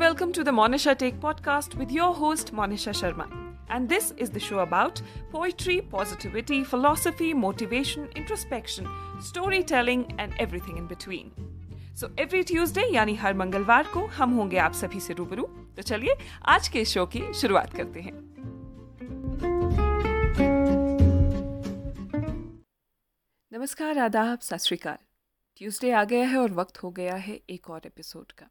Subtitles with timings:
[0.00, 3.24] welcome to the Monisha Take podcast with your host Monisha Sharma.
[3.68, 8.86] And this is the show about poetry, positivity, philosophy, motivation, introspection,
[9.20, 11.30] storytelling and everything in between.
[12.00, 15.42] So every Tuesday यानी हर मंगलवार को हम होंगे आप सभी से रूबरू
[15.76, 16.14] तो चलिए
[16.48, 18.12] आज के शो की शुरुआत करते हैं
[23.52, 24.96] नमस्कार आदाब सत श्रीकाल
[25.60, 28.50] ट्यूसडे आ गया है और वक्त हो गया है एक और एपिसोड का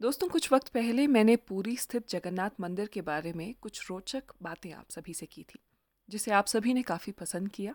[0.00, 4.70] दोस्तों, कुछ वक्त पहले मैंने पूरी स्थित जगन्नाथ मंदिर के बारे में कुछ रोचक बातें
[4.72, 5.58] आप सभी से की थी,
[6.08, 7.74] जिसे आप सभी ने काफ़ी पसंद किया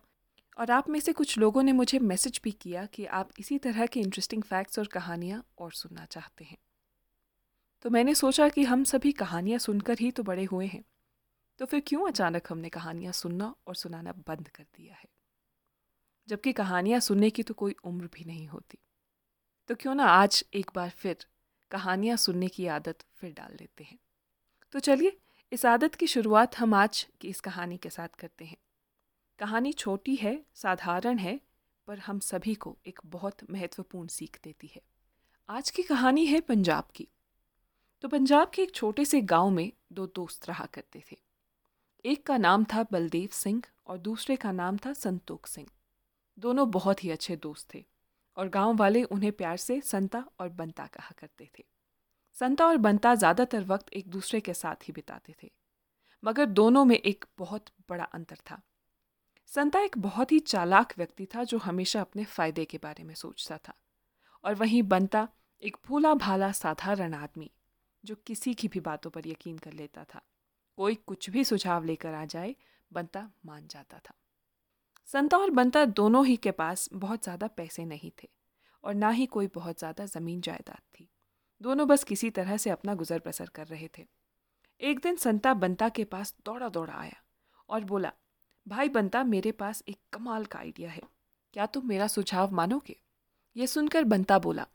[0.58, 3.86] और आप में से कुछ लोगों ने मुझे मैसेज भी किया कि आप इसी तरह
[3.86, 6.58] के इंटरेस्टिंग फैक्ट्स और कहानियाँ और सुनना चाहते हैं।
[7.86, 10.84] तो मैंने सोचा कि हम सभी कहानियाँ सुनकर ही तो बड़े हुए हैं
[11.60, 15.08] तो फिर क्यों अचानक हमने कहानियाँ सुनना और सुनाना बंद कर दिया है?
[16.28, 18.78] जबकि कहानियाँ सुनने की तो कोई उम्र भी नहीं होती।
[19.70, 21.26] तो क्यों ना आज एक बार फिर
[21.72, 24.00] कहानियाँ सुनने की आदत फिर डाल लेते हैं।
[24.72, 25.18] तो चलिए,
[25.52, 28.58] इस आदत की शुरुआत हम आज की इस कहानी के साथ करते हैं।
[29.40, 31.42] कहानी छोटी है, साधारण है,
[31.88, 34.82] पर हम सभी को एक बहुत महत्वपूर्ण सीख देती है।
[35.50, 37.08] आज की कहानी है पंजाब की।
[38.02, 41.18] तो पंजाब के एक छोटे से गाँव में दो दोस्त रहा करते थे।
[42.06, 45.68] एक का नाम था बलदेव सिंह और दूसरे का नाम था संतोख सिंह।
[46.40, 47.86] दोनों बहुत ही अच्छे दोस्त थे।
[48.38, 51.64] और गाँव वाले उन्हें प्यार से संता और बंता कहा करते थे।
[52.36, 55.52] संता और बंता ज़्यादातर वक्त एक दूसरे के साथ ही बिताते थे,
[56.24, 58.62] मगर दोनों में एक बहुत बड़ा अंतर था।
[59.52, 63.58] संता एक बहुत ही चालाक व्यक्ति था जो हमेशा अपने फ़ायदे के बारे में सोचता
[63.58, 63.74] था,
[64.44, 65.28] और वहीं बंता
[65.64, 67.50] एक भूला भाला साधारण आदमी,
[68.04, 70.22] जो किसी की भी बातों पर यकीन कर लेता था।
[70.78, 72.56] कोई कुछ भी सुझाव लेकर आ जाए,
[72.92, 74.14] बंता मान जाता था।
[75.10, 78.28] संता और बंता दोनों ही के पास बहुत ज़्यादा पैसे नहीं थे
[78.84, 81.08] और ना ही कोई बहुत ज़्यादा ज़मीन जायदाद थी।
[81.62, 84.06] दोनों बस किसी तरह से अपना गुजर बसर कर रहे थे।
[84.82, 87.22] एक दिन संता बंता के पास दौड़ा दौड़ा आया
[87.70, 88.12] और बोला,
[88.68, 91.02] भाई बंता मेरे पास एक कमाल का आइडिया है।
[91.54, 92.96] क्या तुम मेरा सुझाव मानोगे?
[93.56, 94.66] ये सुनकर बंता बोला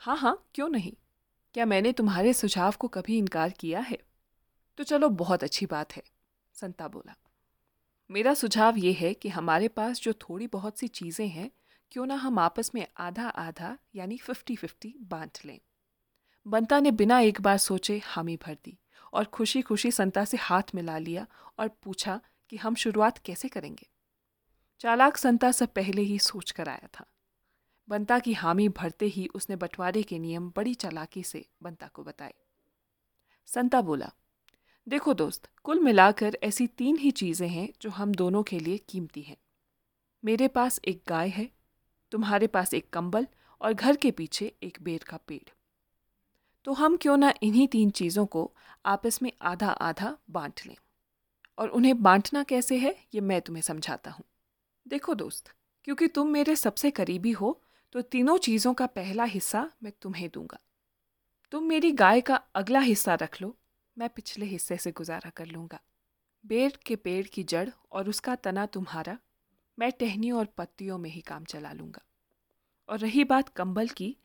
[0.00, 0.92] हाँ हाँ क्यों नहीं?
[1.54, 3.98] क्या मैंने तुम्हारे सुझाव को कभी इनकार किया है?
[4.78, 6.02] तो चलो, बहुत अच्छी बात है,
[6.54, 7.14] संता बोला।
[8.10, 11.50] मेरा सुझाव ये है कि हमारे पास जो थोड़ी बहुत सी चीज़ें हैं,
[11.92, 15.58] क्यों ना हम आपस में आधा आधा यानी फिफ्टी फिफ्टी बांट लें।
[16.46, 18.78] बंता ने बिना एक बार सोचे हामी भर दी
[19.12, 21.26] और खुशी खुशी संता से हाथ मिला लिया
[21.58, 23.86] और पूछा कि हम शुरुआत कैसे करेंगे।
[24.80, 27.06] चालाक संता सब पहले ही सोच कर आया था।
[27.88, 32.34] बंता की हामी भरते ही उसने बंटवारे के नियम बड़ी चालाकी से बंता को बताए।
[33.46, 34.10] संता बोला
[34.88, 39.22] देखो दोस्त, कुल मिलाकर ऐसी तीन ही चीज़ें हैं जो हम दोनों के लिए कीमती
[39.22, 39.36] हैं।
[40.22, 41.48] मेरे पास एक गाय है,
[42.12, 43.26] तुम्हारे पास एक कंबल
[43.60, 45.48] और घर के पीछे एक बेर का पेड़।
[46.64, 48.50] तो हम क्यों ना इन्हीं तीन चीज़ों को
[48.84, 50.76] आपस में आधा आधा बांट लें?
[51.58, 54.24] और उन्हें बांटना कैसे है, ये मैं तुम्हें समझाता हूँ।
[54.86, 55.52] देखो दोस्त,
[55.84, 57.60] क्योंकि तुम मेरे सबसे करीबी हो
[57.92, 60.58] तो तीनों चीज़ों का पहला हिस्सा मैं तुम्हें दूँगा।
[61.52, 63.56] तुम मेरी गाय का अगला हिस्सा रख लो
[63.98, 65.80] मैं पिछले हिस्से से गुजारा कर लूँगा।
[66.44, 69.18] बेर के पेड़ की जड़ और उसका तना तुम्हारा,
[69.78, 72.02] मैं टहनी और पत्तियों में ही काम चला लूँगा।
[72.88, 74.16] और रही बात कंबल की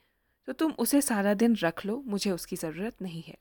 [0.47, 3.37] तो तुम उसे सारा दिन रख लो, मुझे उसकी ज़रूरत नहीं है।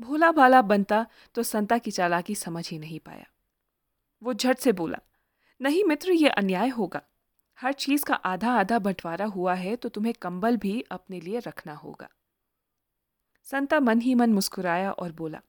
[0.00, 3.26] भोला भाला बनता तो संता की चालाकी समझ ही नहीं पाया।
[4.22, 4.98] वो झट से बोला,
[5.60, 7.02] नहीं मित्र, ये अन्याय होगा।
[7.58, 11.74] हर चीज़ का आधा आधा बंटवारा हुआ है तो तुम्हें कंबल भी अपने लिए रखना
[11.74, 12.08] होगा।
[13.46, 15.40] संता मन ही मन मुस्कुराया और बोला,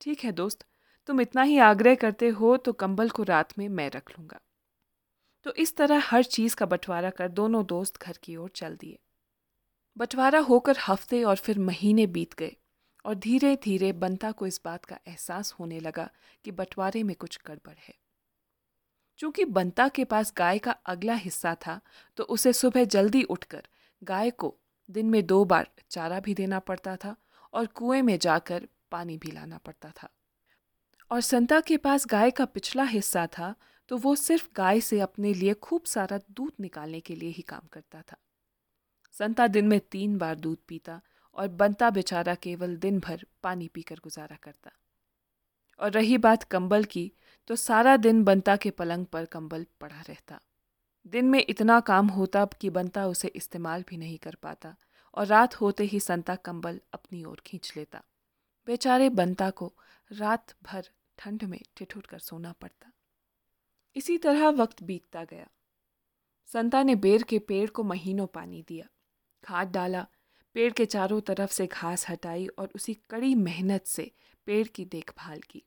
[0.00, 0.64] ठीक है दोस्त,
[1.08, 4.40] तुम इतना ही आग्रह करते हो तो कंबल को रात में मैं रख लूँगा
[5.46, 8.98] तो इस तरह हर चीज़ का बंटवारा कर दोनों दोस्त घर की ओर चल दिए।
[9.96, 12.56] बंटवारा होकर हफ़्ते और फिर महीने बीत गए
[13.04, 16.08] और धीरे धीरे बंता को इस बात का एहसास होने लगा
[16.44, 17.94] कि बंटवारे में कुछ गड़बड़ है।
[19.20, 21.80] चूँकि बंता के पास गाय का अगला हिस्सा था
[22.18, 23.66] तो उसे सुबह जल्दी उठकर
[24.02, 24.54] गाय को
[24.88, 27.16] दिन में दो बार चारा भी देना पड़ता था
[27.52, 30.08] और कुएँ में जाकर पानी भी लाना पड़ता था।
[31.10, 33.54] और संता के पास गाय का पिछला हिस्सा था
[33.88, 37.68] तो वो सिर्फ़ गाय से अपने लिए खूब सारा दूध निकालने के लिए ही काम
[37.72, 38.16] करता था।
[39.12, 41.00] संता दिन में तीन बार दूध पीता
[41.34, 44.70] और बनता बेचारा केवल दिन भर पानी पीकर गुजारा करता।
[45.80, 47.12] और रही बात कंबल की
[47.48, 50.40] तो सारा दिन बनता के पलंग पर कंबल पड़ा रहता।
[51.06, 54.76] दिन में इतना काम होता कि बनता उसे इस्तेमाल भी नहीं कर पाता।
[55.14, 58.02] और रात होते ही संता कंबल अपनी ओर खींच लेता।
[58.66, 59.72] बेचारे बंता को
[60.12, 62.92] रात भर ठंड में ठिठुर कर सोना पड़ता।
[63.96, 65.48] इसी तरह वक्त बीतता गया।
[66.46, 68.86] संता ने बेर के पेड़ को महीनों पानी दिया।
[69.44, 70.06] खाद डाला,
[70.54, 74.12] पेड़ के चारों तरफ़ से घास हटाई और उसी कड़ी मेहनत से
[74.46, 75.62] पेड़ की देखभाल की।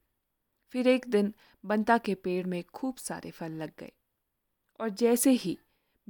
[0.69, 1.34] फिर एक दिन
[1.66, 3.92] बंता के पेड़ में खूब सारे फल लग गए
[4.80, 5.60] और जैसे ही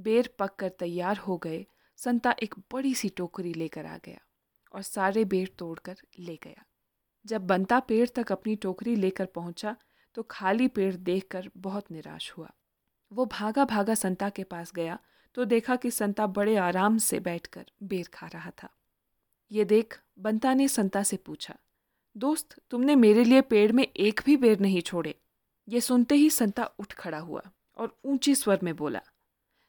[0.00, 1.66] बेर पक कर तैयार हो गए
[1.98, 4.18] संता एक बड़ी सी टोकरी लेकर आ गया
[4.74, 6.64] और सारे बेर तोड़कर ले गया।
[7.24, 9.76] जब बंता पेड़ तक अपनी टोकरी लेकर पहुँचा
[10.16, 12.50] तो खाली पेड़ देखकर बहुत निराश हुआ।
[13.12, 14.98] वो भागा भागा संता के पास गया
[15.34, 18.68] तो देखा कि संता बड़े आराम से बैठकर बेर खा रहा था।
[19.50, 21.56] ये देख बंता ने संता से पूछा,
[22.16, 25.14] दोस्त, तुमने मेरे लिए पेड़ में एक भी बेर नहीं छोड़े?
[25.68, 27.42] ये सुनते ही संता उठ खड़ा हुआ
[27.76, 29.00] और ऊँचे स्वर में बोला,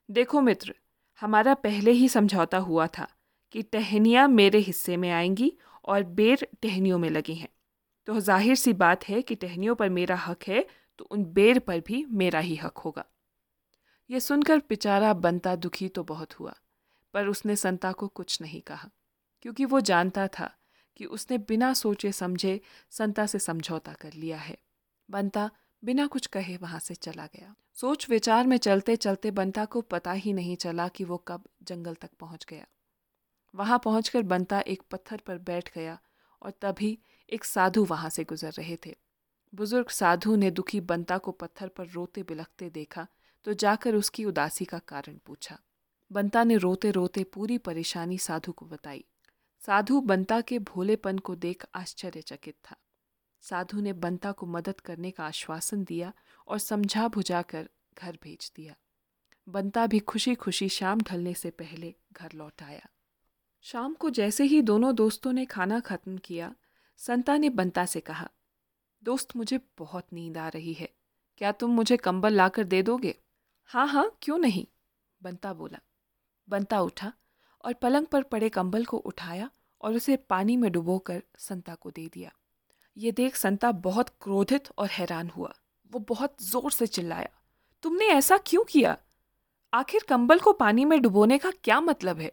[0.10, 0.74] देखो मित्र
[1.22, 3.08] हमारा पहले ही समझौता हुआ था
[3.56, 5.52] कि टहनियाँ मेरे हिस्से में आएँगी
[5.86, 7.50] और बेर टहनियों में लगी हैं।
[8.08, 10.66] तो ज़ाहिर सी बात है कि टहनियों पर मेरा हक है
[11.00, 13.06] तो उन बेर पर भी मेरा ही हक होगा।
[14.10, 16.54] यह सुनकर बेचारा बनता दुखी तो बहुत हुआ,
[17.14, 18.90] पर उसने संता को कुछ नहीं कहा,
[19.42, 20.52] क्योंकि वो जानता था
[21.00, 22.60] कि उसने बिना सोचे समझे
[22.92, 24.58] संता से समझौता कर लिया है।
[25.10, 25.50] बनता
[25.84, 30.12] बिना कुछ कहे वहाँ से चला गया। सोच विचार में चलते चलते बंता को पता
[30.12, 32.66] ही नहीं चला कि वो कब जंगल तक पहुँच गया।
[33.54, 35.98] वहाँ पहुंचकर बंता एक पत्थर पर बैठ गया
[36.42, 36.98] और तभी
[37.30, 38.96] एक साधु वहाँ से गुजर रहे थे।
[39.54, 43.08] बुज़ुर्ग साधु ने दुखी बंता को पत्थर पर रोते बिलखते देखा
[43.46, 45.58] तो जाकर उसकी उदासी का कारण पूछा।
[46.12, 49.04] बंता ने रोते रोते पूरी परेशानी साधु को बताई।
[49.62, 52.76] साधु बंता के भोलेपन को देख आश्चर्यचकित था।
[53.50, 56.14] साधु ने बंता को मदद करने का आश्वासन दिया
[56.48, 58.76] और समझा बुझाकर घर भेज दिया।
[59.50, 62.88] बंता भी खुशी खुशी शाम ढलने से पहले घर लौट आया।
[63.62, 66.56] शाम को जैसे ही दोनों दोस्तों ने खाना खत्म किया,
[66.98, 68.30] संता ने बंता से कहा,
[69.04, 70.90] दोस्त, मुझे बहुत नींद आ रही है।
[71.38, 73.16] क्या तुम मुझे कंबल लाकर दे दोगे?
[73.66, 74.66] हाँ हाँ क्यों नहीं?
[75.24, 75.80] बंता बोला।
[76.50, 77.14] बंता उठा
[77.66, 79.50] और पलंग पर पड़े कंबल को उठाया
[79.82, 82.32] और उसे पानी में डुबोकर संता को दे दिया।
[82.98, 85.54] ये देख संता बहुत क्रोधित और हैरान हुआ।
[85.92, 87.30] वो बहुत ज़ोर से चिल्लाया,
[87.84, 88.98] तुमने ऐसा क्यों किया?
[89.74, 92.32] आखिर कंबल को पानी में डुबोने का क्या मतलब है?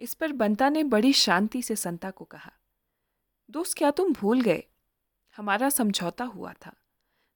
[0.00, 2.52] इस पर बंता ने बड़ी शांति से संता को कहा,
[3.48, 4.62] दोस्त, क्या तुम भूल गए?
[5.36, 6.72] हमारा समझौता हुआ था।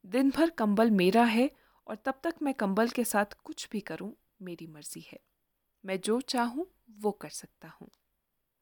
[0.04, 1.50] दिन भर कंबल मेरा है
[1.86, 4.12] और तब तक मैं कंबल के साथ कुछ भी करूँ,
[4.42, 5.18] मेरी मर्ज़ी है।
[5.84, 6.66] मैं जो चाहूँ,
[7.00, 7.90] वो कर सकता हूँ।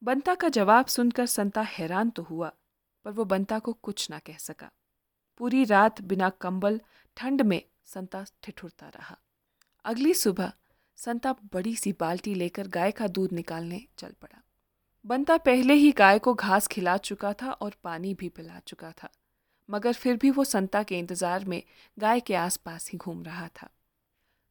[0.02, 2.52] बंता का जवाब सुनकर संता हैरान तो हुआ
[3.06, 4.70] पर वो बंता को कुछ ना कह सका।
[5.40, 6.80] पूरी रात बिना कंबल,
[7.16, 9.16] ठंड में संता ठिठुरता रहा।
[9.84, 10.52] अगली सुबह
[10.98, 14.42] संता बड़ी सी बाल्टी लेकर गाय का दूध निकालने चल पड़ा।
[15.04, 19.08] बंता पहले ही गाय को घास खिला चुका था और पानी भी पिला चुका था,
[19.68, 21.62] मगर फिर भी वो संता के इंतज़ार में
[21.98, 23.68] गाय के आसपास ही घूम रहा था।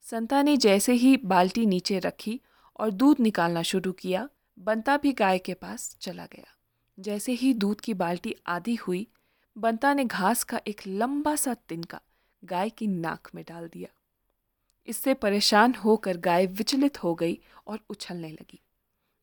[0.05, 2.39] संता ने जैसे ही बाल्टी नीचे रखी
[2.79, 4.27] और दूध निकालना शुरू किया,
[4.57, 6.55] बंता भी गाय के पास चला गया।
[7.01, 9.07] जैसे ही दूध की बाल्टी आधी हुई,
[9.55, 11.99] बंता ने घास का एक लंबा सा तिनका
[12.43, 13.87] गाय की नाक में डाल दिया।
[14.87, 18.61] इससे परेशान होकर गाय विचलित हो गई और उछलने लगी।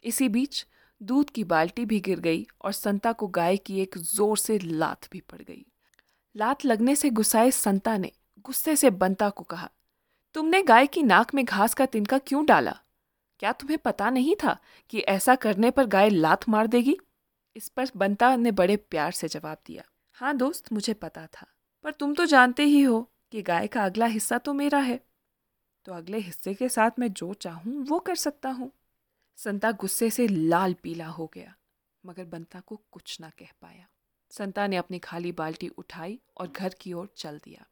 [0.04, 0.66] इसी बीच
[1.00, 5.08] दूध की बाल्टी भी गिर गई और संता को गाय की एक ज़ोर से लात
[5.12, 5.64] भी पड़ गई।
[6.34, 8.12] लात लगने से गुस्साए संता ने
[8.44, 9.70] गुस्से से बंता को कहा,
[10.34, 12.78] तुमने गाय की नाक में घास का तिनका क्यों डाला?
[13.38, 14.56] क्या तुम्हें पता नहीं था
[14.90, 16.98] कि ऐसा करने पर गाय लात मार देगी?
[17.56, 19.82] इस पर बंता ने बड़े प्यार से जवाब दिया
[20.16, 21.46] हाँ दोस्त, मुझे पता था,
[21.84, 23.00] पर तुम तो जानते ही हो
[23.32, 25.00] कि गाय का अगला हिस्सा तो मेरा है।
[25.86, 28.70] तो अगले हिस्से के साथ मैं जो चाहूँ, वो कर सकता हूँ।
[29.38, 31.54] संता गुस्से से लाल पीला हो गया,
[32.04, 33.86] मगर बंता को कुछ ना कह पाया।
[34.30, 37.64] संता ने अपनी खाली बाल्टी उठाई और घर की ओर चल दिया।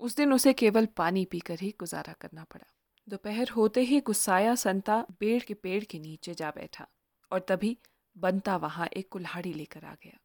[0.00, 2.66] उस दिन उसे केवल पानी पीकर ही गुजारा करना पड़ा।
[3.08, 6.86] दोपहर होते ही गुस्साया संता बेड़ के पेड़ के नीचे जा बैठा
[7.30, 7.76] और तभी
[8.16, 10.18] बनता वहाँ एक कुल्हाड़ी लेकर आ गया।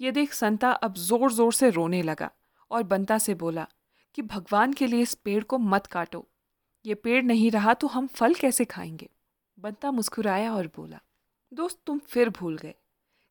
[0.00, 2.30] ये देख संता अब ज़ोर ज़ोर से रोने लगा
[2.70, 3.66] और बनता से बोला
[4.14, 6.26] कि भगवान के लिए इस पेड़ को मत काटो।
[6.84, 9.08] ये पेड़ नहीं रहा तो हम फल कैसे खाएँगे?
[9.58, 11.00] बनता मुस्कुराया और बोला,
[11.52, 12.74] दोस्त, तुम फिर भूल गए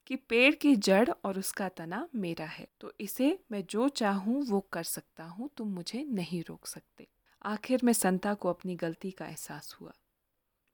[0.08, 4.60] कि पेड़ की जड़ और उसका तना मेरा है तो इसे मैं जो चाहूँ वो
[4.72, 7.08] कर सकता हूँ, तुम मुझे नहीं रोक सकते।
[7.46, 9.94] आखिर में संता को अपनी गलती का एहसास हुआ।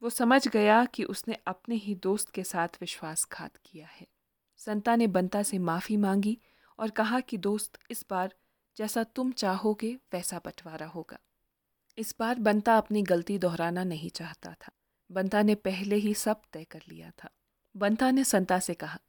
[0.03, 4.07] वो समझ गया कि उसने अपने ही दोस्त के साथ विश्वासघात किया है।
[4.57, 6.39] संता ने बंता से माफ़ी मांगी
[6.79, 8.35] और कहा कि, दोस्त, इस बार
[8.77, 11.19] जैसा तुम चाहोगे, वैसा बंटवारा होगा।
[11.97, 14.71] इस बार बंता अपनी गलती दोहराना नहीं चाहता था।
[15.11, 17.29] बंता ने पहले ही सब तय कर लिया था।
[17.77, 18.99] बंता ने संता से कहा,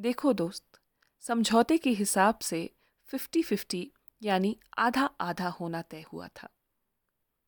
[0.00, 0.80] देखो दोस्त,
[1.20, 2.70] समझौते के हिसाब से
[3.04, 6.48] फिफ्टी फिफ्टी यानी आधा आधा होना तय हुआ था।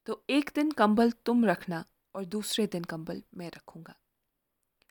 [0.06, 1.84] तो एक दिन कंबल तुम रखना
[2.18, 3.94] और दूसरे दिन कंबल मैं रखूँगा।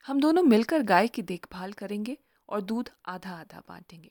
[0.06, 2.18] हम दोनों मिलकर गाय की देखभाल करेंगे
[2.48, 4.10] और दूध आधा आधा बांटेंगे।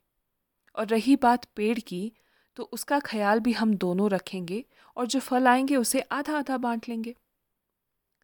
[0.75, 2.13] और रही बात पेड़ की
[2.55, 4.65] तो उसका ख्याल भी हम दोनों रखेंगे
[4.97, 7.15] और जो फल आएँगे उसे आधा आधा बांट लेंगे।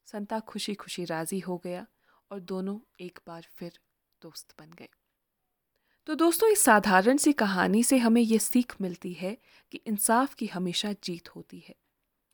[0.05, 1.87] संता खुशी खुशी राज़ी हो गया
[2.31, 3.79] और दोनों एक बार फिर
[4.21, 4.89] दोस्त बन गए।
[6.05, 9.37] तो दोस्तों, इस साधारण सी कहानी से हमें यह सीख मिलती है
[9.71, 11.75] कि इंसाफ की हमेशा जीत होती है।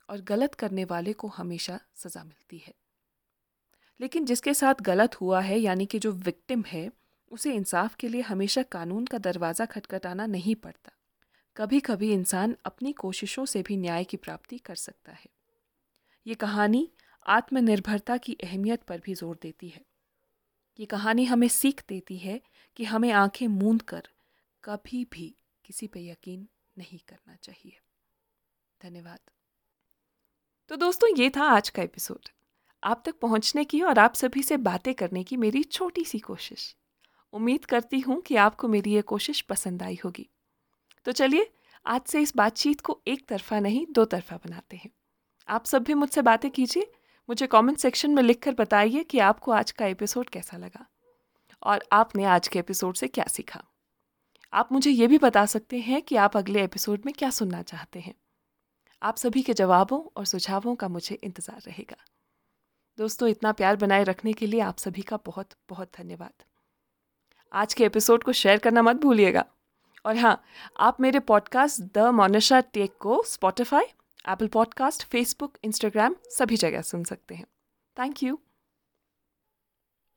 [0.09, 2.73] और गलत करने वाले को हमेशा सज़ा मिलती है।
[4.01, 6.91] लेकिन जिसके साथ गलत हुआ है, यानी कि जो विक्टिम है,
[7.31, 10.91] उसे इंसाफ के लिए हमेशा कानून का दरवाज़ा खटखटाना नहीं पड़ता।
[11.57, 15.29] कभी कभी इंसान अपनी कोशिशों से भी न्याय की प्राप्ति कर सकता है।
[16.27, 16.91] ये कहानी
[17.27, 19.85] आत्मनिर्भरता की अहमियत पर भी ज़ोर देती है।
[20.79, 22.41] ये कहानी हमें सीख देती है
[22.75, 24.07] कि हमें आँखें मूंद कर
[24.63, 25.35] कभी भी
[25.65, 26.47] किसी पे यकीन
[26.77, 27.79] नहीं करना चाहिए।
[28.81, 29.19] धन्यवाद।
[30.69, 32.29] तो दोस्तों, ये था आज का एपिसोड।
[32.83, 36.75] आप तक पहुँचने की और आप सभी से बातें करने की मेरी छोटी सी कोशिश।
[37.33, 40.29] उम्मीद करती हूँ कि आपको मेरी ये कोशिश पसंद आई होगी।
[41.05, 41.51] तो चलिए,
[41.85, 44.89] आज से इस बातचीत को एक तरफा नहीं, दो तरफा बनाते हैं।
[45.47, 46.91] आप सब भी मुझसे बातें कीजिए।
[47.29, 50.85] मुझे कमेंट सेक्शन में लिखकर बताइए कि आपको आज का एपिसोड कैसा लगा
[51.63, 53.63] और आपने आज के एपिसोड से क्या सीखा।
[54.53, 57.99] आप मुझे ये भी बता सकते हैं कि आप अगले एपिसोड में क्या सुनना चाहते
[57.99, 58.15] हैं।
[59.01, 61.95] आप सभी के जवाबों और सुझावों का मुझे इंतज़ार रहेगा।
[62.97, 66.43] दोस्तों, इतना प्यार बनाए रखने के लिए आप सभी का बहुत बहुत धन्यवाद।
[67.53, 69.45] आज के एपिसोड को शेयर करना मत भूलिएगा।
[70.05, 70.41] और हाँ
[70.79, 73.85] आप मेरे पॉडकास्ट द मोनिशा टेक को Spotify
[74.29, 77.45] Apple podcast Facebook Instagram सभी जगह सुन सकते हैं।
[77.97, 78.39] Thank you